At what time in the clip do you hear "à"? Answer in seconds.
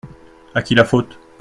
0.55-0.63